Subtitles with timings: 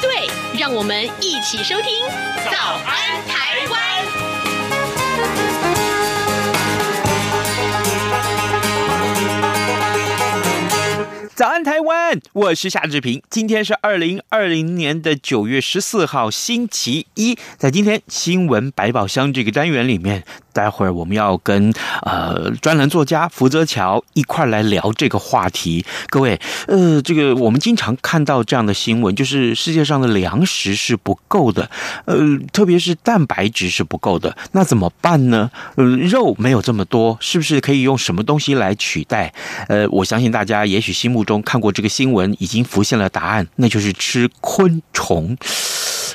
[0.00, 0.28] 对，
[0.58, 2.04] 让我们一起收听
[2.50, 3.80] 《早安台湾》。
[11.34, 11.99] 早安，台湾！
[12.32, 13.22] 我是夏志平。
[13.30, 17.36] 今天是二零二零年的九月十四号，星期一。
[17.56, 25.84] 在今天新闻百宝箱这个单元里面，待会儿我们要跟呃专栏作家福泽桥一块来聊这个话题。
[26.08, 31.70] 各位，呃，这个我们经常看到这样的新闻，就是世界上的粮食是不够的，
[32.06, 32.18] 呃，
[32.52, 34.36] 特别是蛋白质是不够的。
[34.52, 35.50] 那怎么办呢？
[35.76, 39.32] 呃，肉没有这么多，是不是可以用什么东西来取代？
[39.68, 41.20] 呃，我相信大家也许心目。
[41.20, 45.36] 中看过这个新闻，已经浮现了答案，那就是吃昆虫。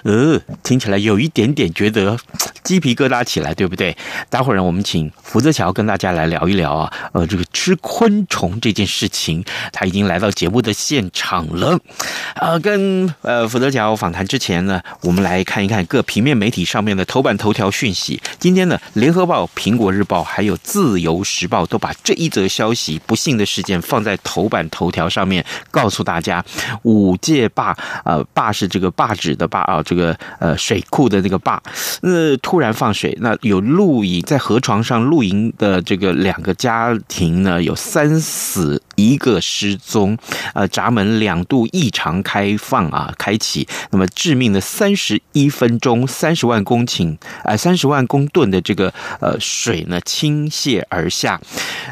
[0.04, 2.18] 呃，听起来有一点点觉得
[2.66, 3.96] 鸡皮疙瘩起来，对不对？
[4.28, 6.92] 待会儿呢，我们请福泽桥跟大家来聊一聊啊。
[7.14, 11.80] 呃，这个吃昆虫这件事情，他已经来到节目的现场了。
[12.36, 18.20] 呃，跟呃福泽桥访谈之前呢，我们来看一看各平面媒体上面的头版头条讯息。
[18.40, 26.44] 今天呢，联合报、苹果日报还有自由时报都把这一则消息不幸的事件放在头版头条上面，告诉大家
[26.82, 31.62] 五界坝，呃，坝是这个坝址的坝啊，这个呃水库的那个坝，
[32.02, 40.18] 呃突突然放水，那有露营在河床上露营的这个两个家庭呢，有三死一个失踪，
[40.54, 51.40] 呃闸门两度异常开放啊开启，那么致命的三十一分钟三十万公顷呃三十万公吨的这个呃水呢倾泻而下，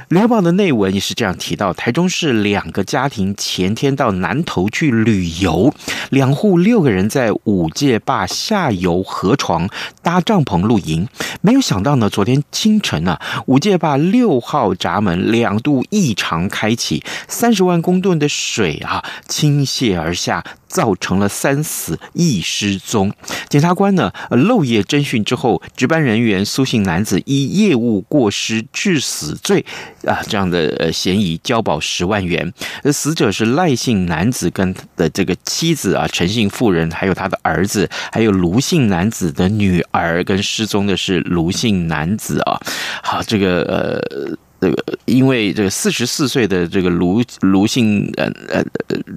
[0.10, 5.74] 联合报的内文也是这样提到，台中市两个家庭前天到南投去旅游，
[6.10, 7.94] 两户六个人在五界。
[8.06, 9.70] 坝下游河床
[10.02, 11.08] 搭帐篷露营，
[11.40, 16.93] 没有想到呢，昨天清晨呢，五界坝六号闸门两度异常开启，
[17.28, 20.44] 三十万公吨的水啊倾泻而下。
[20.74, 23.14] 造成了三死一失踪。
[23.48, 29.64] 检察官呢漏夜侦讯之后，值班人员苏姓男子以业务过失致死罪
[30.04, 32.52] 啊这样的嫌疑交保十万元。
[32.92, 42.60] 死者是赖姓男子跟的这个妻子啊陈姓妇人，还有他的儿子，还有卢姓男子的女儿，跟失踪的是卢姓男子啊。
[43.04, 44.36] 好，这个呃。
[44.64, 48.64] 这个因为这个四十四岁的这个卢卢姓呃呃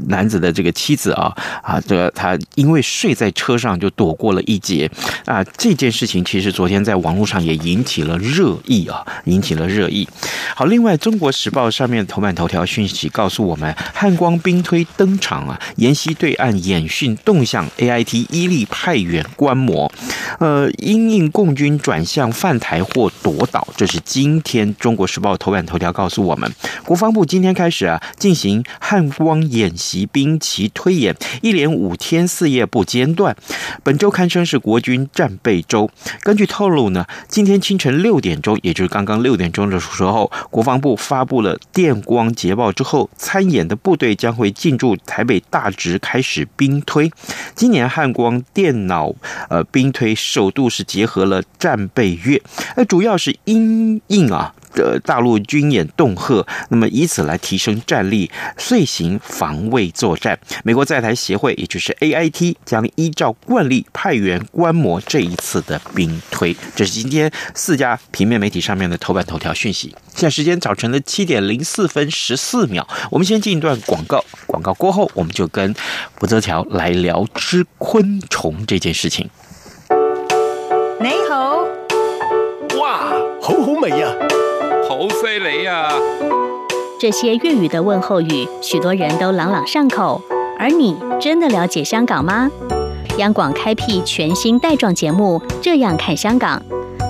[0.08, 4.90] 男子的这个妻子啊啊，这个他因为睡在车上就躲过了一劫
[5.24, 10.08] 啊，这件事情其实昨天在网络上也引起了热议啊，引起了热议。
[10.56, 19.92] 好，另外《中国时报》上面头版头条讯息告诉我们，汉光兵推登场啊，沿袭对岸演训动向，AIT 伊利派员观摩，
[20.40, 25.34] 呃，因应共军转向犯台或夺岛，这是今天《中国时报》。
[25.36, 26.50] 头版头条告诉我们，
[26.84, 33.36] 国防部今天开始啊进行汉光演习兵棋推演，一连五天四夜不间断。
[33.82, 35.90] 本周堪称是国军战备周。
[36.22, 47.10] 根据透露呢，今天清晨六点钟，也就是刚刚六点钟的时候，国防部发布了电光捷报之后，参演的部队将会进驻台北大直开始兵推。
[47.54, 49.12] 今年汉光电脑
[49.48, 52.40] 呃兵推首度是结合了战备月，
[52.76, 54.54] 呃主要是因应啊。
[54.76, 60.38] 的大陆军演恫吓，那么以此来提升战力，遂行防卫作战。
[60.62, 66.54] 美国在台协会，也就是 AIT，将依照惯例派员观摩这一次的兵推。
[66.76, 69.96] 这是今天四家平面媒体上面的头版头条讯息。
[70.14, 75.74] 现在时间早晨的七点零四分十四秒，我们先进一段广告，广告过后，我们就跟
[76.20, 79.30] 吴泽乔来聊吃昆虫这件事情。
[81.00, 81.58] 你好，
[82.78, 84.35] 哇，好好味呀！
[85.48, 85.88] 谁呀！
[86.98, 90.20] 这些粤语的问候语，许多人都朗朗上口。
[90.58, 92.50] 而你真的了解香港吗？
[93.18, 96.60] 央广开辟全新带状节目《这样看香港》，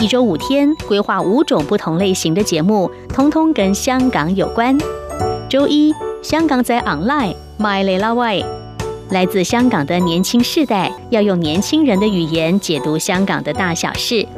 [0.03, 4.77] 一周五天，规划五种不同类型的节目，通通跟香港有关。
[5.49, 8.45] 周一，香港在 online，My 雷拉喂，
[9.13, 14.29] 来自香港的年轻世代要用年轻人的语言解读香港的大小事。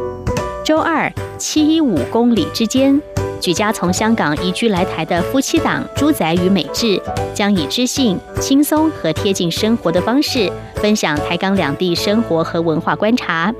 [0.64, 3.02] 周二，七一五公里之间。
[3.40, 7.00] 举家从香港移居来台的夫妻档朱仔与美智，
[7.32, 13.52] 将以知性、轻松和贴近生活的方式，分享台港两地生活和文化观察。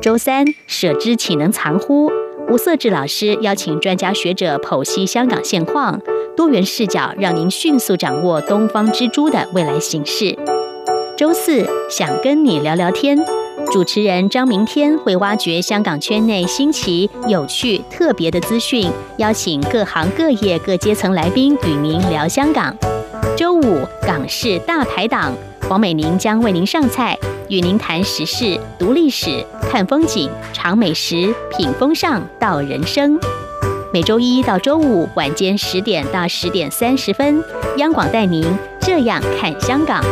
[0.00, 2.10] 周三，舍之岂能藏乎？
[2.50, 6.00] 吴色智老师邀请专家学者剖析香港现况，
[6.36, 10.38] 多元视角让您迅速掌握东方之珠的未来形势。
[11.16, 13.18] 周四，想跟你聊聊天，
[13.70, 22.74] 主持人张明天会挖掘香港圈内新奇、有趣、特别的资讯，邀请各行各业各阶层来宾与您聊香港。
[23.36, 25.34] 周五，港式大排档，
[25.68, 27.16] 黄美玲将为您上菜。
[27.48, 33.18] 与您谈时事、读历史、看风景、尝美食、品风尚道人生。
[33.92, 37.42] 每周一到周五晚间十点到十点三十分，
[37.76, 38.44] 央广带您
[38.80, 40.02] 这样看香港。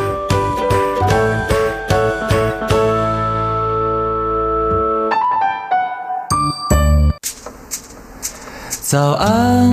[8.88, 9.72] 早安，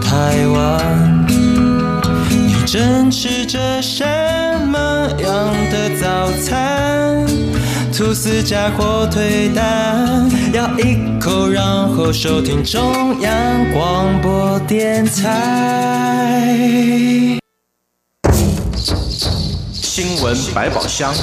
[0.00, 4.04] 台湾，你正吃着什
[4.66, 7.24] 么样的早餐？
[7.96, 16.58] 吐司加火腿蛋，咬一口，然后收听中央广播电台。
[19.72, 21.14] 新闻百宝箱。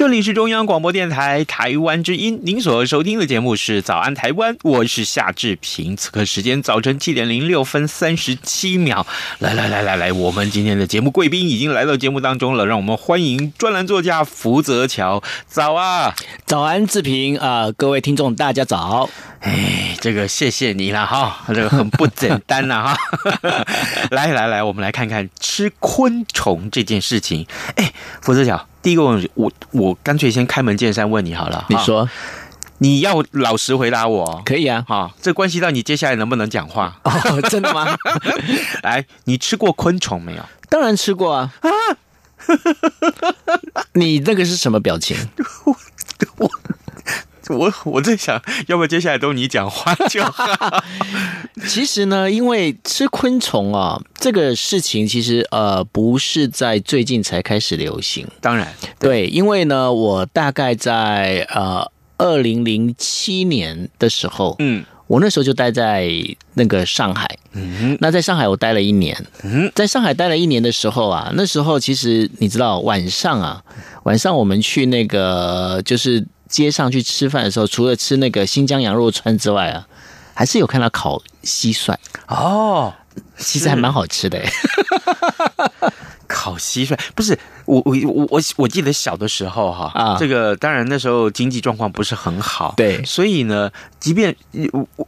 [0.00, 5.94] 这里是中央广播电台台湾之音，您所收听的节目是《早安台湾》，我是夏志平。
[5.94, 9.06] 此刻时间早晨七点零六分三十七秒。
[9.40, 15.22] 来来来来来，我们今天的节目贵宾已经来到节目当中了，让我们欢迎专栏作家福泽桥。
[15.46, 16.14] 早啊，
[16.46, 19.10] 早安志平啊、呃，各位听众大家早。
[19.40, 22.96] 哎，这个谢谢你了哈，这个很不简单呐哈。
[24.10, 27.46] 来来来，我们来看看吃昆虫这件事情。
[27.76, 27.92] 哎，
[28.22, 28.69] 福泽乔。
[28.82, 31.66] 第一个问题，我我干脆先开门见山问你好了。
[31.68, 32.08] 你说，
[32.78, 34.42] 你要老实回答我。
[34.44, 36.98] 可以啊，哈，这关系到你接下来能不能讲话。
[37.04, 37.86] 哦，真的吗？
[38.82, 40.42] 来，你吃过昆虫没有？
[40.68, 41.52] 当然吃过啊。
[41.60, 41.68] 啊，
[43.92, 45.16] 你那个是什么表情？
[45.64, 45.76] 我
[46.38, 46.50] 我。
[47.50, 50.82] 我 我在想，要不接下来都你讲话就好。
[51.68, 58.26] 其实呢，因为吃昆虫啊，这个事情其实呃不是在最近才开始流行。
[58.40, 58.66] 当然，
[58.98, 66.08] 对，因为呢，我大概在呃二零零七年的时候，嗯，我那时候就待在
[66.54, 73.62] 那个上海，嗯，那在上海我待了一年，嗯，在上海待了一年的时候啊，那时候其实你知道晚上啊，
[74.04, 76.26] 晚上我们去那个就是。
[76.50, 79.86] 街上去吃饭的时候，除了吃那个新疆羊肉串之外啊，
[80.34, 82.92] 还是有看到烤蟋蟀哦，
[83.38, 84.42] 其实还蛮好吃的。
[86.30, 87.36] 烤蟋蟀不是。
[87.66, 94.34] 我我我我我记得小的时候哈啊，这个当然那时候经济状况不是很好，对，所以呢，即便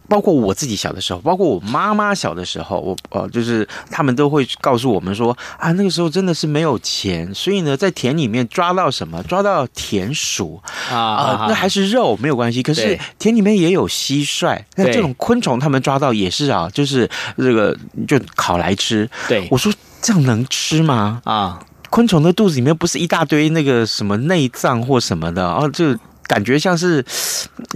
[0.08, 17.76] 包括我自己小的时候，包括我妈妈小的时候，我呃就是他们都会告诉我们说啊，那个时候真的是没有钱，所以呢，在田里面抓到什么，抓到田鼠啊啊，那还是肉没有关系，可是田里面也有蟋蟀，那这种昆虫他们抓到也是啊，就是这个
[18.06, 19.10] 就烤来吃。
[19.26, 19.72] 对，我说
[20.02, 21.22] 这样能吃吗？
[21.24, 21.60] 啊。
[21.88, 25.94] 昆虫的肚子里面不是一大堆那个什么内脏或什么的，然后就
[26.26, 27.04] 感觉像是，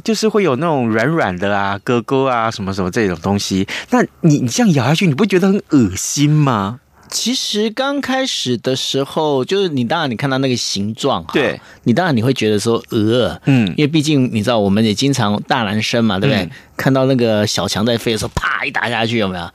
[0.02, 3.68] 就是会有那种软软的啊、咯咯啊什么什么这种东西。
[3.90, 6.80] 那你你这样咬下去，你不觉得很恶心吗？
[7.10, 16.42] 其实刚开始的时候，就是你当然你看到那个形状，对，你当然你会觉得说呃，嗯，因为毕竟你知道我们也经常大男生嘛，对不对？
[16.44, 19.46] 嗯、看到那个小强在飞的时候，啪一打下去，有没有？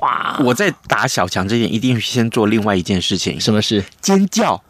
[0.00, 0.36] 哇！
[0.44, 3.40] 我在打小强之前，一定先做另外一件事情。
[3.40, 3.84] 什么事？
[4.00, 4.62] 尖叫。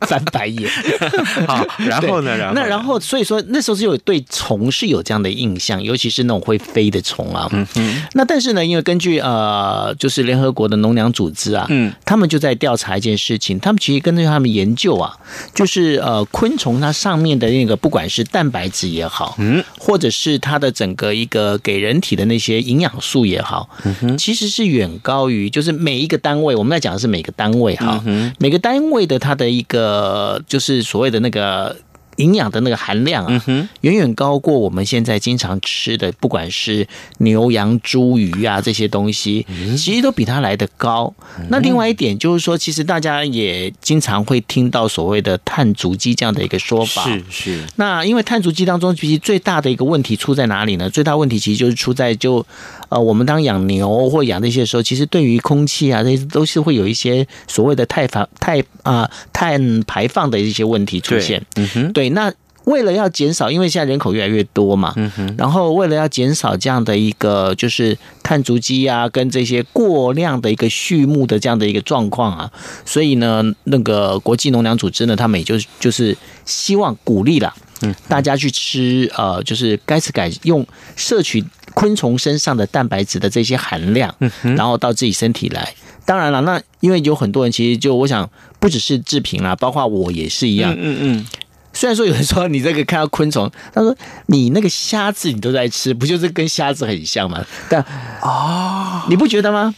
[0.00, 0.70] 翻白眼，
[1.46, 2.36] 好， 然后呢？
[2.36, 7.48] 然后那然后，所以说那时候是有对虫是有这样的印象，尤其是那种会飞的虫啊。
[7.52, 8.02] 嗯嗯。
[8.12, 15.16] 那但是呢，因为根据呃，就是联合国的农粮组织啊，嗯，他们就在调查一件事情，他们其实根据他们研究啊，
[15.54, 28.02] 就是呃，昆虫它上面的那个不管是蛋白质也好，嗯，或者是它的整个一个给人体的那些营养素也好，嗯哼，其实是远高于就是每一个单位，我们在讲的是每个单位哈，
[28.38, 29.85] 每个单位的它的一个。
[29.86, 31.76] 呃，就是所谓的那个。
[32.16, 33.42] 营养的那个含量啊，
[33.80, 36.86] 远远高过我们现在经常吃的，不管是
[37.18, 39.46] 牛羊猪鱼啊这些东西，
[39.76, 41.12] 其实都比它来的高。
[41.50, 47.04] 那另外一点就是说，其实大家也经常会听到所谓的碳足迹这样的一个说法。
[47.04, 47.64] 是是。
[47.76, 50.88] 那因为碳足迹当中，其实最大的一个问题出在哪里呢？
[50.88, 52.44] 最大问题其实就是出在就
[52.88, 61.44] 呃，我们当养牛或养这些的时候，其实对于空气啊，这些都是会有一些所谓的碳排、碳啊、碳排放的一些问题出现。
[61.56, 62.05] 嗯哼，对。
[62.10, 62.32] 那
[62.64, 72.50] 为了要减少，因为现在人口越来越多嘛，嗯哼，然后为了要减少这样的一个就是碳足迹啊，跟这些过量的一个畜牧的这样的一个状况啊，
[72.84, 85.72] 所以呢，那个国际农粮组织呢，他们也就就是希望鼓励了，嗯，大家去吃呃，就是该吃改用摄取昆虫身上的蛋白质的这些含量，嗯，然后到自己身体来。
[86.04, 90.98] 当然了，那因为有很多人其实就我想不只是志平啦，包括我也是一样，嗯嗯。
[91.00, 91.26] 嗯
[91.76, 93.94] 虽然说有人说你这个看到昆虫，他说
[94.26, 97.44] 你那个虾子你都在吃，不就是跟虾子很像吗？
[97.68, 97.84] 但
[98.22, 99.74] 哦，你不觉得吗？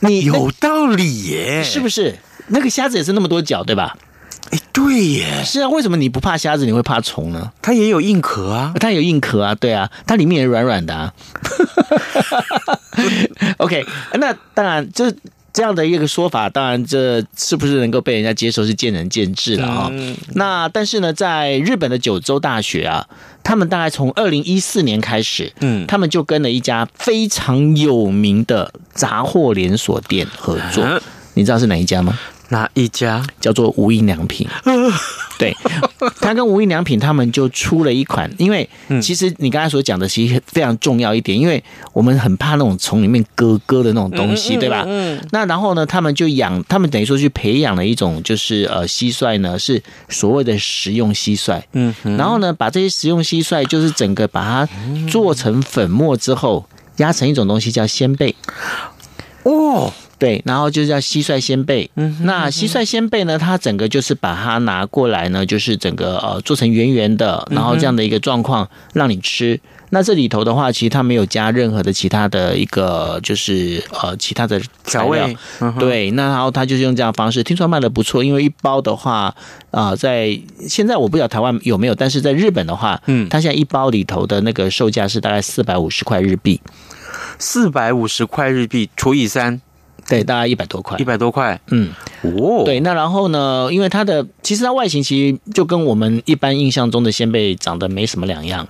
[0.00, 2.18] 你有道理耶，是不是？
[2.48, 3.96] 那个虾子也是那么多脚，对吧？
[4.50, 5.44] 哎，对耶。
[5.44, 7.52] 是啊，为什么你不怕虾子，你会怕虫呢？
[7.62, 11.14] 它也有硬壳啊，它有硬壳啊，对啊，它里面也软软的啊。
[13.58, 15.16] OK，那当然就是。
[15.52, 19.88] 这样的一个说法，当然这是不是能够被人家接受是见仁见智了啊。
[19.92, 23.06] 嗯、那但是呢，在日本的九州大学啊，
[23.42, 30.84] 他们大概从二零一四年开始，嗯，他们就跟了一家非常有名的杂货连锁店合作。
[30.84, 31.00] 嗯、
[31.34, 32.18] 你知道是哪一家吗？
[32.50, 33.24] 哪一家？
[33.40, 34.46] 叫做无印良品。
[35.38, 35.56] 对，
[36.20, 38.68] 他跟无印良品他们就出了一款，因为
[39.00, 41.62] 其实你刚才所讲的其实非常重要一点，因为
[41.94, 44.84] 我们很怕那种从里面割割的那种东西，对吧？
[44.86, 45.18] 嗯。
[45.32, 51.62] 那然后呢，他们就养，他们等于说去培养了一种就是呃蟋蟀呢，是所谓的食用蟋蟀。
[51.72, 51.94] 嗯。
[52.18, 54.68] 然后呢，把这些食用蟋蟀就是整个把它
[55.08, 56.66] 做成粉末之后，
[56.96, 58.34] 压成一种东西叫仙贝。
[59.44, 59.90] 哦。
[60.20, 61.90] 对，然后就叫蟋蟀仙贝。
[61.96, 63.38] 嗯，那蟋蟀仙贝呢？
[63.38, 69.58] 它整个就是把它拿过来呢，就是整个呃做成圆圆的，然后这样的一个状况让你吃。
[69.92, 75.36] 那这里头的话，其实它没有加任何的其他的一个就是呃其他的调味。
[75.78, 79.34] 对，那然后它就是用这样的方式，听说卖的不错，因为一包的话
[79.70, 86.60] 啊、呃，在现在我不知道台湾有没有，但是在日本的话，嗯，它现在一包里头的那个售价是大概四百五十块日币，
[87.38, 89.60] 四百五十块日币除以三。
[90.10, 93.68] 对，大概一百多块，一百多块，嗯，哦，对，那然后呢？
[93.70, 98.66] 因为它的其实它外形其实就跟我们一般印象中的鲜贝长得没什么两样。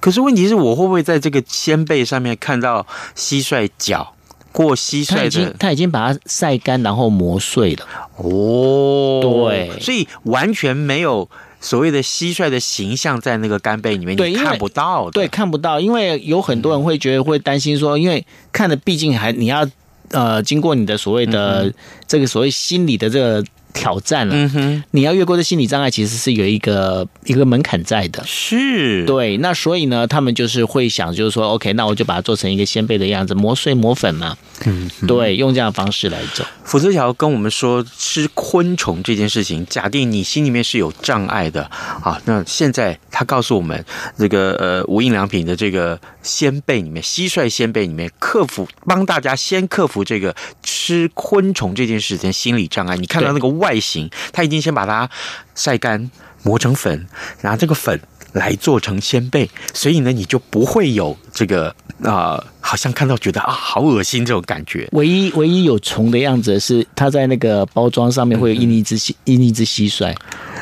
[0.00, 4.12] 可是问题是我会不会在这个仙贝上面看到蟋蟀脚
[4.52, 5.16] 或蟋蟀的？
[5.16, 7.86] 它已经它已经把它晒干，然后磨碎了。
[8.18, 11.26] 哦，对，所以完全没有
[11.58, 19.66] 所谓的蟋蟀的形象在那个干贝里面，对，你看不到，对，看不到，因为有很多人会觉得会担心说，因为看的毕竟还你要。
[20.10, 21.72] 呃，经过你的所谓的
[22.06, 23.44] 这个所谓心理的这个
[23.76, 29.36] 挑战了，嗯哼，你要越过的心理障碍，其实是有一个一个门槛在的，是对。
[29.36, 36.44] 那所以呢，他们就是会想，就是说，OK，那我就把它做成一个仙贝的样子，磨碎磨粉嘛，嗯，对，用这样的方式来走。
[36.64, 41.62] 福泽桥跟我们说，吃昆虫这件事情，假定你心里面是有障碍的
[42.02, 43.84] 啊，那现在他告诉我们，
[44.18, 52.96] 这个呃无印良品的这个仙贝里面，蟋蟀仙贝里面，克服帮大家先克服这个吃昆虫这件事情心理障碍。
[52.96, 55.08] 你看到那个外形，他已经先把它
[55.54, 56.10] 晒干
[56.42, 57.06] 磨成粉，
[57.42, 58.00] 拿这个粉
[58.32, 61.68] 来做成仙贝，所以呢，你就不会有这个
[62.02, 64.88] 啊、呃，好像看到觉得啊，好恶心这种感觉。
[64.92, 70.14] 唯一唯一有虫的样子是，它在那个包装上面会有印一只蟋印一只蟋蟀，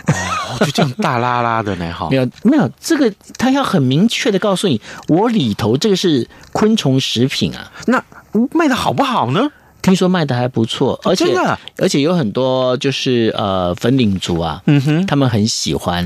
[0.06, 8.02] 哦，就这样大拉拉的呢，哈，没有没有，这个他要很明确的告诉你，我里头这个是昆虫食品啊，那
[8.52, 9.50] 卖的好不好呢？
[9.84, 11.26] 听说卖的还不错，而且
[11.76, 16.02] 而且有很多就是呃粉领族啊，嗯哼，他们很喜欢。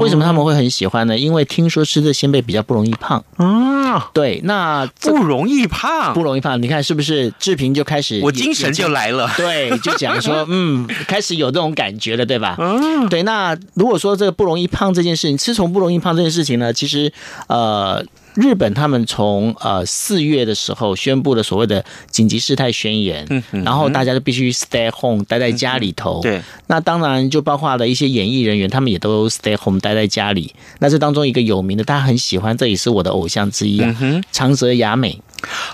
[0.00, 1.16] 为什么他们会很喜欢呢？
[1.16, 4.10] 因为听说吃这仙贝比较不容易胖啊。
[4.12, 6.60] 对，那不容易胖，不容易胖。
[6.60, 7.32] 你看是不是？
[7.38, 9.30] 志平就开始，我精神就来了。
[9.38, 12.56] 对，就讲说， 嗯，开始有这种感觉了，对吧？
[12.58, 13.22] 嗯，对。
[13.22, 17.12] 那如果说这个不容易胖这件事情，吃虫不容易胖这件事情呢，其实
[17.46, 18.04] 呃。
[18.34, 26.20] 日本他们从呃四月的时候宣布了所谓的紧急事态宣言，然后大家都必须 stay home，待在家里头。
[26.20, 30.54] 嗯、对，那当然就包括了一些演艺人员，他们也都 stay home，待在家里。
[30.78, 35.20] 那这当中一个有名的，大家很喜欢，这也是我的偶像之一啊，嗯、长泽雅美。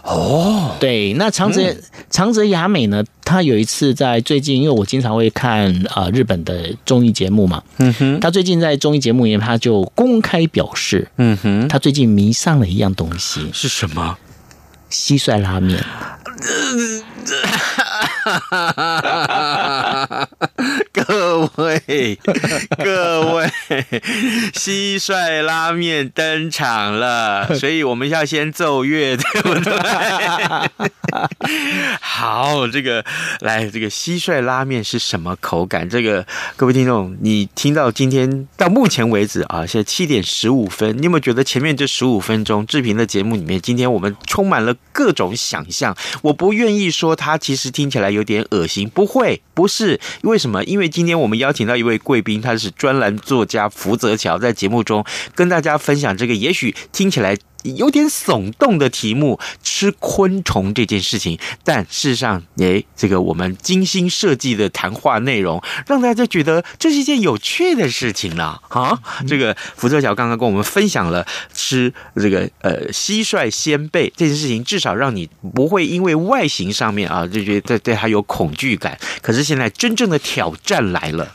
[0.03, 3.05] 哦，对，那长泽、嗯、长泽雅美呢？
[3.25, 14.17] 她有一次在最近，因为我经常会看啊、呃、日本的综艺节目嘛，嗯哼，她最近在综艺节目里面，她就公开表示，嗯哼，她最近迷上了一样东西，是什么？
[14.91, 15.85] 蟋蟀拉面。
[18.25, 18.47] 哈
[20.93, 22.19] 各位，
[22.83, 23.47] 各位，
[24.55, 29.75] 蟋蟀拉面登场了，所以我们要先奏乐，对不对？
[32.01, 33.05] 好，这个
[33.41, 35.89] 来，这个蟋蟀拉面是什么口感？
[35.89, 45.97] 这个各位听众，你听到今天到目前为止啊，现在七点十五分，你有没有觉得前面这十五分钟志平的节目里面，今天我们充满了各种想象？
[46.23, 50.63] 我不愿意说它其实听起来有点恶心，不会，不是，为什么？
[50.65, 55.05] 因为今天我们邀请到一位贵宾，他是专栏作家福泽桥，在节目中
[55.35, 57.37] 跟大家分享这个，也许听起来。
[57.63, 68.59] 有点耸动的题目，吃昆虫这件事情，但事实上，诶，这个我们精心设计的谈话内容，让大家觉得这是一件有趣的事情呢。
[68.69, 78.99] 啊，这个福泽桥刚刚跟我们分享了吃这个呃蟋蟀鲜贝这件事情，至少让你不会因为外形上面啊就觉得对对它有恐惧感。
[79.23, 81.33] 可是现在真正的挑战来了，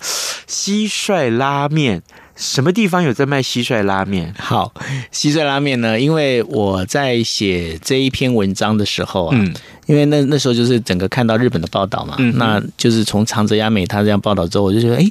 [0.47, 2.01] 蟋蟀拉面。
[2.41, 4.33] 什么地方有在卖蟋蟀拉面？
[4.35, 4.73] 好，
[5.13, 5.99] 蟋蟀拉面呢？
[5.99, 9.53] 因为我在写这一篇文章的时候啊，嗯，
[9.85, 15.03] 因为那那时候就是整个看到日本的报道嘛，嗯，那就是从长泽雅美他这样报道之后，我就觉得，哎，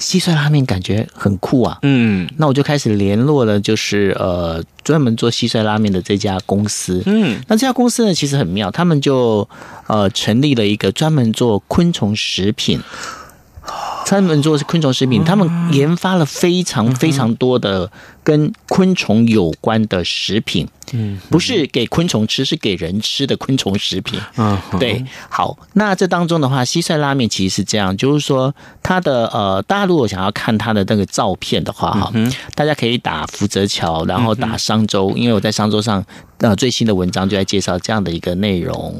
[0.00, 9.48] 蟋蟀拉面感觉很酷啊，嗯，那我就开始联络了，就是呃，专门做蟋蟀拉面的这家公司，嗯，那这家公司呢，其实很妙，他们就
[9.86, 12.80] 呃成立了一个专门做昆虫食品。
[14.04, 17.90] 专门做的是昆虫食品，他们研发了非常非常多的
[18.22, 20.68] 跟昆虫有关的食品。
[20.94, 24.20] 嗯，不是给昆虫吃，是给人吃的昆虫食品。
[24.36, 25.02] 嗯，对。
[25.30, 32.12] 好，那这当中的话，蟋蟀拉面其实是这样，就是说它的呃，大家如果想要看它的那个照片的话，哈，
[32.54, 36.04] 大家可以打福泽桥，然后打商周，因为我在商周上
[36.38, 38.94] 呃最新的文章就在介绍这样的一个内容。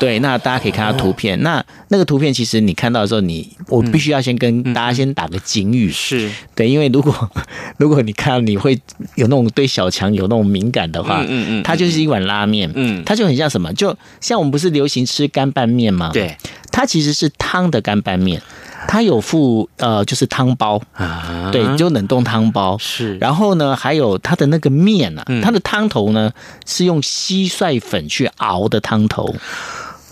[0.00, 1.38] 对，那大家可以看到图片。
[1.42, 6.30] 那那个图片其实你看到的时候，你我必须要先跟大家先打个警语，是。
[6.54, 7.30] 对，因为如果
[7.78, 8.78] 如果你看到你会
[9.14, 11.22] 有那种对小强有那种敏感的话。
[11.28, 16.10] 嗯嗯，它就是一碗拉面，嗯，它就很像什么，就像我们不是流行吃干拌面吗？
[16.12, 16.36] 对，
[16.70, 18.40] 它其实是汤的干拌面，
[18.88, 20.80] 它有附呃就是汤包。
[20.92, 22.78] 啊，对，就冷冻汤包。
[22.78, 26.32] 是，然后呢还有它的那个面呢、啊，它的汤头呢
[26.64, 29.34] 是用蟋蟀粉去熬的汤头，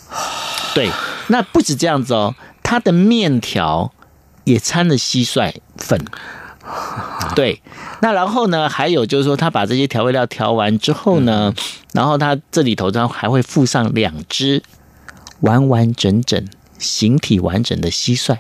[0.75, 0.89] 对，
[1.29, 3.93] 那不止这样子哦，它的面条
[4.45, 5.99] 也掺了蟋蟀粉。
[7.37, 7.61] 对，
[8.01, 8.71] 那然后呢？
[8.71, 14.63] 还有就是说，他把这些调味料调完之后呢，嗯、然后他这里头上还会附上两只
[15.41, 18.39] 完完整整、形体完整的蟋蟀。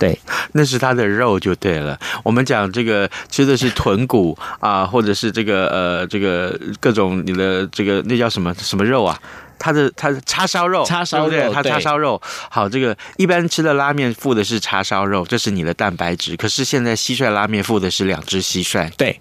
[0.00, 0.18] 对，
[0.52, 1.96] 那是它的肉就对了。
[2.24, 9.16] 我们讲这个吃的是豚骨啊， 或者是这个呃，这个各种你的这个那叫什么什么肉啊？
[9.62, 11.52] 它的它的叉烧肉，叉烧肉，对对？
[11.52, 12.20] 它叉烧肉。
[12.50, 16.34] 好，这个一般吃的拉面附的是叉烧肉，这是你的蛋白质。
[16.34, 19.20] 可是现在蟋蟀拉面附的是两只蟋蟀，对。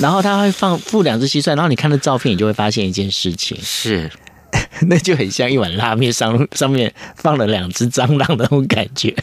[0.00, 4.08] 然后他会放附两只蟋蟀，然后你看到照片，你就会发现一件事情，是，
[4.88, 9.14] 那就很像一碗拉面上上面放了两只蟑螂的那种感觉。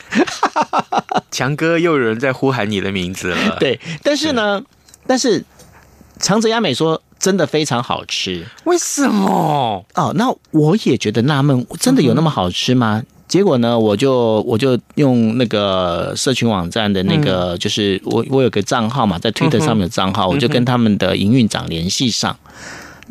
[1.31, 3.57] 强哥，又有人在呼喊你的名字了。
[3.59, 4.65] 对，但是呢，是
[5.07, 5.45] 但是
[6.19, 7.01] 长泽雅美说。
[7.21, 9.85] 真的非常好吃，为什么？
[9.93, 12.97] 哦，那我也觉得纳闷，真的有那么好吃吗？
[12.97, 22.35] 嗯、结果呢，我就我就用那个社群网站的那个，就是我我有个账号嘛，在推特上面的账号，嗯、我就跟他们的营运长联系上。
[22.43, 22.57] 嗯、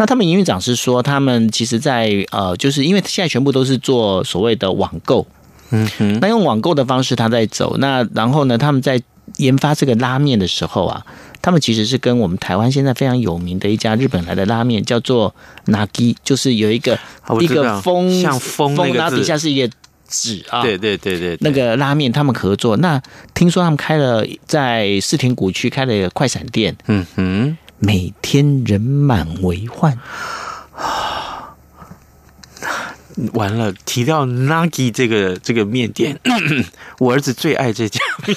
[0.01, 5.27] 那他们营运长是说，他们其实在呃，就是因为现在全部都是做所谓的网购，
[5.69, 7.77] 嗯哼，那用网购的方式他在走。
[7.77, 8.99] 那然后呢，他们在
[9.37, 11.05] 研发这个拉面的时候啊。
[11.43, 15.35] 他们其实是跟我们台湾现在非常有名的一家日本来的拉面，叫做
[15.65, 16.99] Nagi，就是有一个
[17.41, 19.73] 一个风像风那底下是一个
[20.07, 22.77] 纸啊，对对对对，那个拉面他们合作。
[22.77, 23.01] 那
[23.33, 29.99] 听说他们开了在四田谷区开了一个快闪店，嗯哼，每天人满为患。
[33.33, 36.19] 完了，提到 Nagi 这个这个面店，
[36.99, 38.37] 我儿子最爱这家面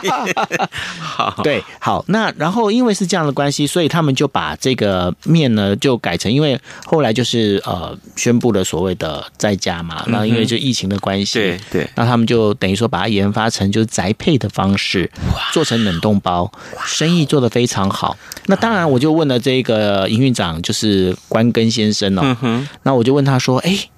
[0.00, 0.34] 店。
[0.98, 15.10] 好，对，好，那然后因为是这样的关系，所以他们就把这个面呢就改成，因为后来就是呃宣布了所谓的在家嘛，那因为就疫情的关系，对对，那他们就等于说把它研发成就是宅配的方式，
[15.52, 16.50] 做成冷冻包，
[16.84, 18.16] 生意做得非常好。
[18.46, 23.88] 那当然，我就问了这个营运长，就是关根先生哦，那我就问他说，哎。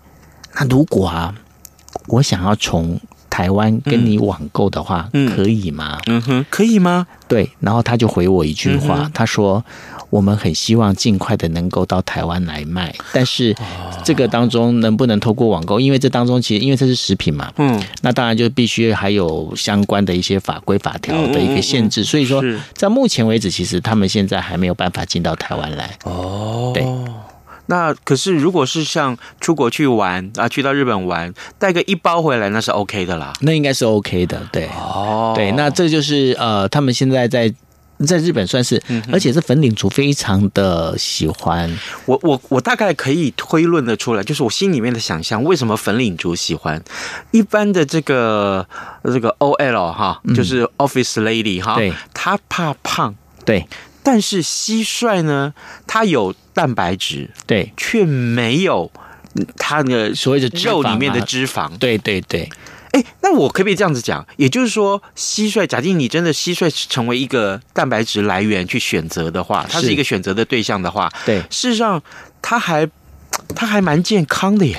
[0.59, 1.35] 那如果啊，
[2.09, 2.99] 我想要从
[3.31, 6.01] 台湾跟你网购的话，嗯、可以吗？
[6.07, 7.07] 嗯哼，可以吗？
[7.29, 9.65] 对，然后他就回我一句话，嗯、他说。
[10.09, 13.55] 我们很希望尽快的能够到台湾来卖，但是
[14.05, 15.81] 这个当中能不能透过网购？
[15.81, 22.05] 因为这当中其实因为这是食品嘛，嗯，那当然就必须还有相关的一些法规法条的一个限制。
[22.05, 22.41] 所以说，
[22.73, 25.99] 在目前为止，其实他们现在还没有办法进到台湾来。
[26.05, 26.87] 哦，对。
[27.67, 33.33] 那可是如果是像出国去玩啊，去到日本玩，带个一包回来，那是 OK 的啦。
[33.41, 34.67] 那应该是 OK 的，对。
[34.69, 37.53] 哦，对，那这就是呃，他们现在在。
[38.07, 38.79] 在日本算是，
[39.11, 41.79] 而且是粉领族非常的喜欢。
[42.05, 46.79] 我我我大概可以推论的出来，就是我心里面的想象，为什么粉领族喜欢
[47.31, 48.69] 一般的这个
[49.03, 53.15] 这个 OL 哈，就是 Office Lady 哈，对，他怕胖，
[53.47, 53.67] 对，
[54.07, 55.53] 但是蟋蟀呢，
[55.85, 58.89] 它有蛋白质，对，却没有
[59.57, 62.49] 它的所谓的肉里面的脂肪，对对对。
[62.93, 64.25] 哎，那我可不可以这样子讲？
[64.37, 72.01] 也就是说，蟋蟀，假定你真的蟋蟀成为一个蛋白质来源去选择的话，它是一个选择的对象的话，对，事实上
[72.41, 72.89] 它还
[73.57, 74.79] 它还蛮健康的耶。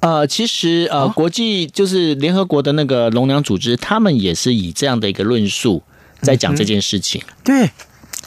[0.00, 5.82] 呃，其实呃，国际就是联合国的那个农粮组织，他们也是以这样的一个论述
[6.22, 7.20] 在讲这件事情。
[7.26, 7.70] 嗯、对，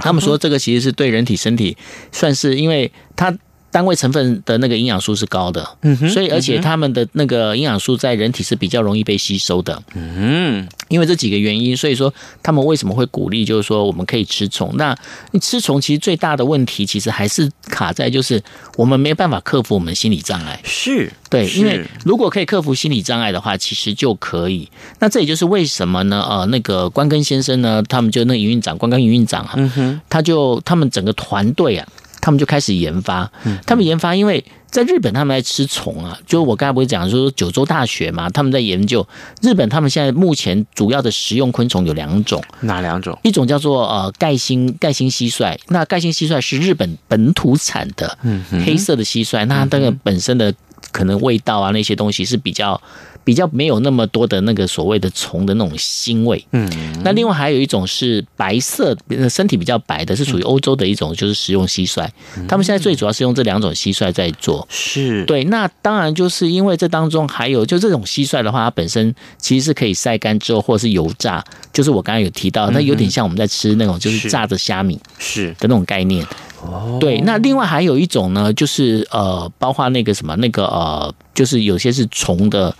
[0.01, 1.77] 他们说这个其实是对人体身体
[2.11, 3.33] 算是，因为它。
[3.71, 14.71] 单位成分的那个营养素是高的，嗯哼，所以而且他们的那个营养素在人体是比较容易被吸收的，嗯，因为这几个原因，所以说他们为什么会鼓励，就是说我们可以吃虫。
[14.75, 14.95] 那
[15.31, 18.43] 你吃虫其实最大的问题，其实还是卡在就是
[18.75, 24.67] 我们没有办法克服我们心理障碍，是对，因为如果可以克服心理障碍的话，其实就可以。
[24.99, 26.21] 那这也就是为什么呢？
[26.29, 31.87] 呃，那个关根先生呢，他们就那个营运长关根营运长啊，嗯哼，他就他们整个团队啊。
[32.21, 33.29] 他们就开始研发，
[33.65, 39.05] 他们研发，因为在日本他们在吃虫啊，就我刚才不是讲说九州大学嘛，他们在研究
[39.41, 43.17] 日本，他们现在目前主要的食用昆虫有两种，哪两种？
[43.23, 50.53] 一种叫做呃盖星盖星蟋蟀，那盖星蟋蟀是日本本土产的，嗯，黑色的蟋蟀，那它那个本身的
[50.91, 52.81] 可能味道啊那些东西是比较。
[53.23, 56.67] 比较没有那么多的那个所谓的虫的那种腥味，嗯，
[57.03, 58.97] 那另外还有一种是白色，
[59.29, 62.09] 身体比较白的，是属于欧洲的一种，就是食用蟋蟀。
[62.47, 65.43] 他们现在最主要是用这两种蟋蟀在做，是对。
[65.43, 76.25] 那当然就是因为这当中还有，就这种蟋蟀的话，它本身其实是可以晒干之后，或者是油炸，就是我刚刚有提到，那有点像我们在吃那种就是炸的虾米是的那种概念。
[76.65, 77.21] 哦，对。
[77.21, 82.75] 那另外还有一种呢，就是呃，包括那个什么那个呃，就是有些是虫的。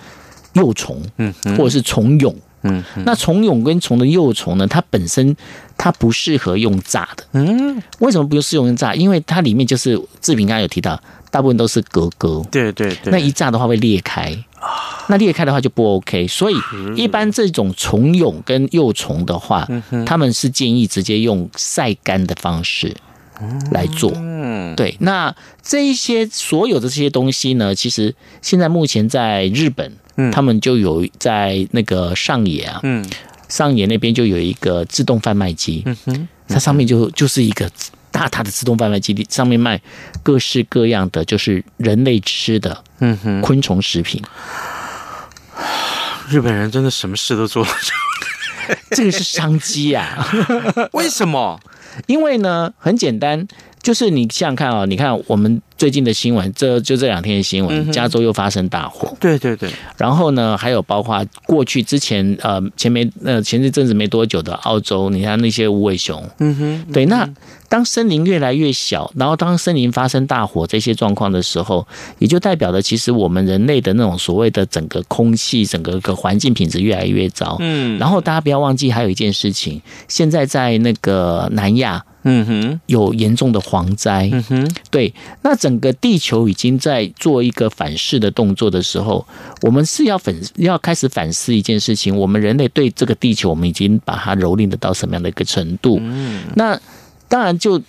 [0.56, 5.34] 幼虫，嗯，或者是虫蛹，嗯，那虫蛹跟虫的幼虫呢，它本身
[5.78, 8.94] 它不适合用炸的，嗯，为什么不适用用炸？
[8.94, 14.38] 因为它里面就是志平刚刚有提到，大部分都是格格，对对对，那一炸的话会裂开，
[15.08, 16.56] 那裂开的话就不 OK，所以
[16.98, 19.66] 一般这种虫蛹跟幼虫的话，
[20.06, 22.94] 他们是建议直接用晒干的方式
[23.72, 29.92] 来做，嗯，对，那这一些所有的这些东西呢，其实现在目前在日本。
[30.32, 33.04] 他们就有在那个上野啊，嗯，
[33.48, 37.68] 上野那边就有一个自动贩卖机，嗯哼，它上面就就是一个
[38.12, 39.82] 大大的自动贩卖机，上面卖
[40.22, 44.22] 各式各样的就是人类吃的，嗯哼，昆虫食品。
[46.30, 47.72] 日本人真的什么事都做了，
[48.92, 50.28] 这个是商机啊？
[50.94, 51.60] 为什么？
[52.08, 53.46] 因为呢，很简单，
[53.84, 55.62] 就是你想想看啊，你看我们。
[55.82, 59.18] 最近的新闻，这就这两天的新闻，加州又发生大火。
[59.20, 66.24] 对对对，然后呢，还有包括过去之前呃前没呃前一阵子没多久的澳洲，你看那些无尾熊。
[66.38, 67.08] 嗯哼，对。
[67.08, 67.28] 那
[67.72, 71.88] 当森林越来越小，然后当森林发生大火这些状况的时候，
[72.20, 77.56] 也就代表了其实我们人类的那种所谓的整个空气、整个个环境品质越来越糟。
[77.62, 82.04] 嗯，然后大家不要忘记还有一件事情，现在在那个南亚。
[82.24, 84.30] 嗯哼，有严重的蝗灾。
[84.32, 89.26] 嗯哼，对，那整个地球已经在做一个反噬的动作的时候，
[89.64, 95.98] 我们是要反要开始反思一件事情：我们人类对这个地球，我们已经把它蹂躏的到什么样的一个程度？
[96.00, 96.80] 嗯，那
[97.32, 97.82] 当然就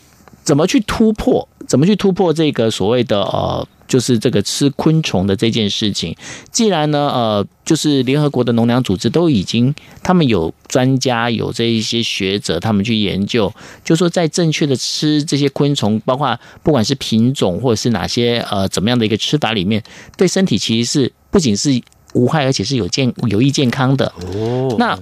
[0.43, 3.67] 怎么去突破，怎么去突破这个所谓的呃。
[3.89, 6.17] 就是这个吃昆虫的这件事情，
[6.51, 13.53] 既然呢，呃，就是联合国的农粮组织都已经，他们有专家有这一些学者，他们去研究，
[13.85, 19.83] 就说在正确的吃这些昆虫，包括不管是品种或者是哪些呃怎么样的一个吃法里面，
[20.17, 21.79] 对身体其实是不仅是
[22.15, 24.11] 无害，而且是有健有益健康的。
[24.35, 24.99] 哦，那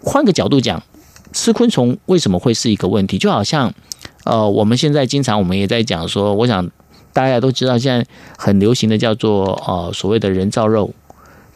[0.00, 0.80] 换个角度讲，
[1.32, 3.18] 吃昆虫为什么会是一个问题？
[3.18, 3.72] 就好像
[4.24, 6.70] 呃，我们现在经常我们也在讲说，我想。
[7.12, 8.06] 大家都知道，现在
[8.38, 10.94] 很流行的叫做呃所谓的人造肉，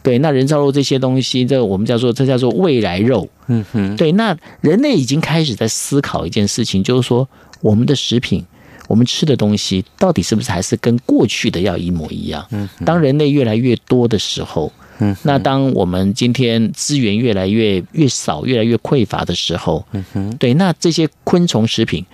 [0.03, 3.29] 对，那人造肉这些东西，这我们叫做这叫做未来肉。
[3.47, 7.25] 嗯哼，对，那人类已经开始在思考一件事情，就是说
[7.61, 8.45] 我们的食品。
[8.89, 12.45] 我们吃的东西到底是不是还是跟过去的要一模一样？
[12.51, 22.05] 嗯，当人类越来越多的时候，嗯，那当我们今天资源越来越越少、越来越匮乏的时候，嗯哼，对，那这些昆虫食品，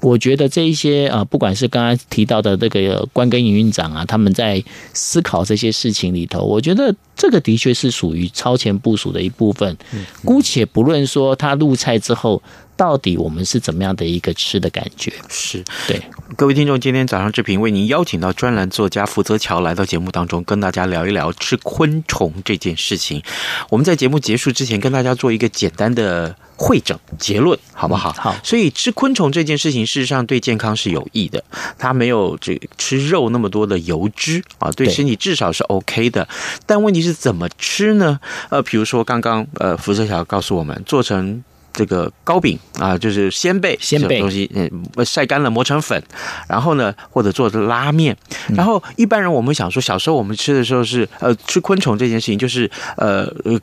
[0.00, 9.76] 我觉得这一些啊，不管是刚刚提到的这个关根营运长啊，他们在思考这些事情里头，我觉得这个的确是属于超前部署的一部分。
[9.92, 12.42] 嗯，姑且不论说他入菜之后。
[12.80, 15.12] 到底我们是怎么样的一个吃的感觉？
[15.28, 16.00] 是对
[16.36, 23.20] 各位听众，今天早上志平为您邀请到专栏作家福泽乔来到节目当中，跟大家聊一聊吃昆虫这件事情。
[23.68, 28.12] 我们在节目结束之前，跟大家做一个简单的会诊结论，好不好？
[28.12, 28.34] 好。
[28.44, 31.42] 所以吃昆虫这件事情，事实上对健康是有益的，
[31.76, 36.28] 它没有这吃肉那么多的油脂啊，对身体至少是 OK 的。
[36.64, 38.20] 但问题是怎么吃呢？
[38.50, 41.42] 呃，比如说刚刚呃福泽乔告诉我们，做成。
[41.80, 44.70] 这个糕饼啊，就是仙贝，仙贝东西，嗯，
[45.02, 46.02] 晒干了磨成粉，
[46.46, 48.14] 然后呢，或者做的拉面。
[48.54, 53.58] 然后一般人我们想说，小时候我们吃的时候是呃吃昆虫这件事情，就是呃呃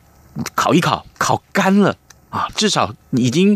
[0.55, 1.95] 烤一烤，烤干了
[2.31, 3.55] 啊，至少已经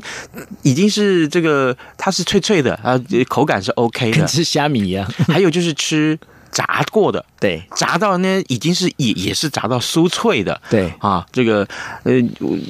[0.62, 5.12] 已经是这个它是脆脆的啊，口感是 OK 的，跟吃虾米一样。
[5.28, 6.20] 还有就是吃。
[6.52, 11.68] 炸过的，对，炸到呢已经是也也是炸到酥脆的，对啊，这个
[12.04, 12.14] 呃，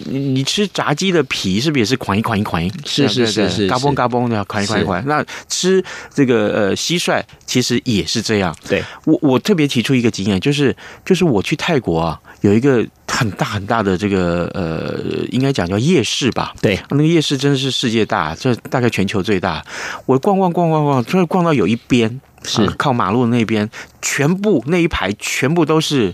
[0.05, 2.71] 你吃炸鸡的皮是不是也是款一款一款一？
[2.85, 5.03] 是是是是，嘎嘣嘎嘣的款一款一款。
[5.07, 8.55] 那吃这个呃蟋蟀其实也是这样。
[8.67, 16.53] 对，我我特别提出一个经验，就是就是我去泰国啊，有一个很大很大的这个呃，应该讲叫夜市吧？
[16.61, 19.65] 对，那个夜市真的是世界大，这大概全球最大。
[20.05, 22.19] 我逛逛逛逛逛，就是逛到有一边。
[22.43, 23.69] 是靠马路的那边，
[24.01, 26.11] 全部那一排全部都是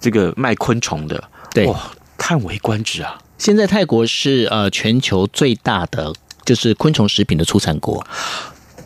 [0.00, 1.78] 这个卖昆虫的，对，哇，
[2.16, 3.18] 叹为观止啊！
[3.36, 6.10] 现在泰国是呃全球最大的
[6.46, 8.02] 就是昆虫食品的出产国。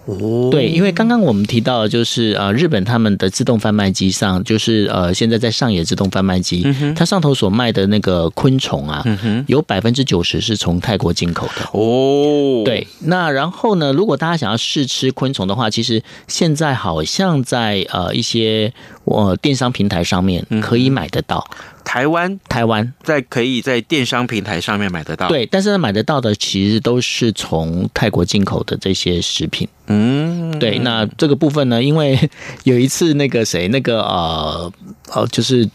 [0.04, 9.04] 哦，对，因为刚刚我们提到，就是呃，日本他们的自动贩卖机上，就是呃，现在在上野自动贩卖机，它上头所卖的那个昆虫啊，
[9.46, 11.78] 有百分之九十是从泰国进口的。
[11.78, 18.72] 哦，对，那然后呢，如果大家想要试吃昆虫的话，其实现在好像在呃一些
[19.04, 21.48] 呃电商平台上面可以买得到。
[21.92, 22.90] 台湾，台湾。
[23.02, 29.68] 在可以在电商平台上面买得到，对，但是呢，买得到的其实都是从泰国进口的这些食品。
[29.88, 32.18] 嗯，对，那这个部分呢，因为
[32.64, 34.72] 有一次那个谁，那个呃
[35.12, 35.68] 呃，就是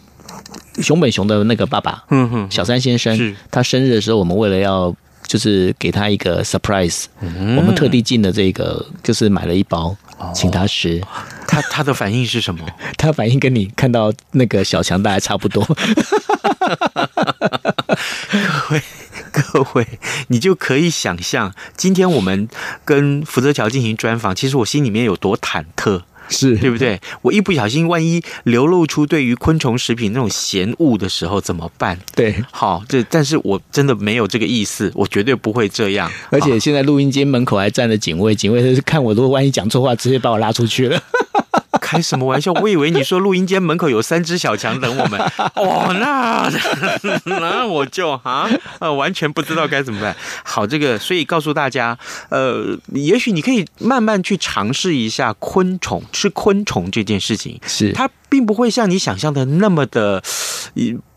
[0.81, 3.35] 熊本熊的那个爸爸，嗯哼，小三先生，是。
[3.51, 4.91] 他生日的时候，我们为了要
[5.27, 9.95] 就是给他一个 surprise，我们特地进了这个，就是买了一包。
[10.33, 10.99] 请他吃，
[11.47, 12.65] 他他的反应是什么？
[12.97, 15.63] 他反应跟你看到那个小强大概差不多。
[18.31, 18.81] 各位
[19.31, 19.87] 各位，
[20.27, 22.47] 你就可以想象，今天我们
[22.85, 26.03] 跟福泽桥进行专访，其实我心里面有多忐忑。
[26.29, 26.99] 是对不对？
[27.21, 31.97] 我一不小心，万一流露出对于昆虫食品那种嫌恶的时候怎么办？
[32.13, 36.11] 对，好，这但是我真的没有这个意思，我绝对不会这样。
[36.29, 41.01] 而且现在录音间门口还站着警卫，警卫就是看我，如果万一讲错话，直接把我拉出去了。
[41.81, 42.51] 开什么玩笑？
[42.53, 45.19] 我以为你说录音间门口有三只小强等我们。
[45.55, 46.49] 哦，那
[47.25, 48.49] 那我就啊，
[48.79, 50.15] 呃，完全不知道该怎么办。
[50.43, 51.97] 好，这个所以告诉大家，
[52.29, 60.23] 呃，也许你可以慢慢去尝试一下昆虫，吃昆虫这件事情，是它并不会像你想象的那么的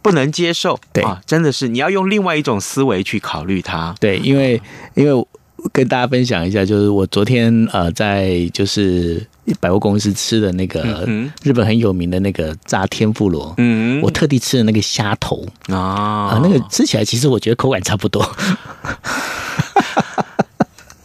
[0.03, 0.79] 不能接受。
[0.93, 3.95] 对啊，真的是你要用另外一种思维去考虑它。
[4.01, 4.61] 对，因为
[4.95, 5.27] 因为。
[5.73, 9.25] 跟大家分享一下，就是我昨天呃在就是
[9.61, 11.07] 百货公司吃的那个
[11.43, 15.47] 日本很有名的那个炸天妇罗，嗯，我特地吃的那个虾头。
[15.69, 18.25] 啊，啊，那个吃起来其实我觉得口感差不多。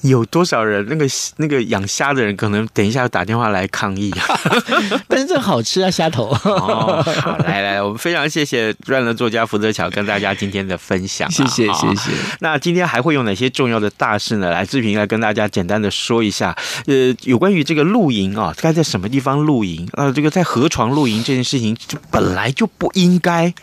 [0.07, 0.85] 有多少人？
[0.87, 1.05] 那个
[1.37, 4.39] 那个养虾的人，可能等一下要打电话来抗议啊！
[5.07, 6.29] 但是这好吃啊，虾头。
[6.43, 11.29] 哦，好，来来，我们非常谢谢专栏作家福泽桥跟大家今天的分享。
[11.31, 12.11] 谢谢谢谢。
[12.39, 14.49] 那今天还会有哪些重要的大事呢？
[14.49, 16.55] 来，志平来跟大家简单的说一下。
[16.87, 19.87] 呃，有关于这个露营啊，该在什么地方露营？
[19.93, 23.53] 呃，这个在河床露营这件事情，就本来就不应该。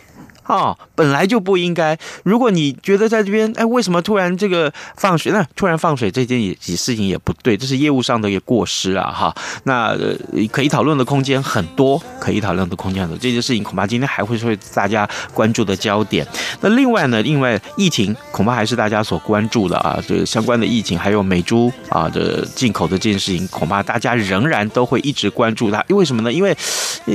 [0.53, 1.99] 哦，本来就不应该。
[2.25, 5.33] 如果你觉得在这边，哎，为什么突然这个放水？
[5.33, 9.35] 那突然放水这件也事情也不对，这是业务上的一个过失啊，哈。
[9.65, 9.97] 那，
[10.51, 13.17] 可以讨论的空间很多，可以讨论的空间很多。
[13.17, 16.27] 这件事情恐怕今天还会是大家关注的焦点。
[16.61, 25.83] 那另外呢，另外疫情恐怕还是大家所关注的啊，这相关的疫情，还有美猪啊的进口的这件事情，恐怕大家仍然都会一直关注它。
[25.89, 26.31] 因为什么呢？
[26.31, 26.55] 因为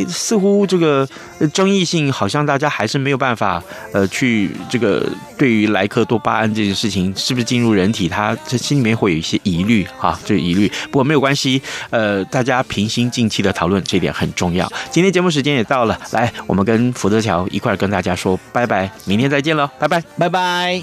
[0.08, 1.08] 似乎这个
[1.54, 3.62] 争议性好像大家还是没有办法办法
[3.92, 5.06] 呃去这个
[5.38, 10.72] 对于莱克多巴胺这件事情是不是进入人体，他这心里面会有一些疑虑哈，这疑虑。
[10.86, 14.72] 不过没有关系，呃，大家平心静气的讨论，这点很重要。
[14.90, 20.82] 今天节目时间也到了，来，我们跟福德桥一块儿跟大家说拜拜，明天再见喽，拜拜，拜拜。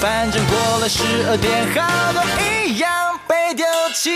[0.00, 2.22] 反正过了十二点，好多
[2.66, 2.90] 一样
[3.26, 4.10] 被丢弃。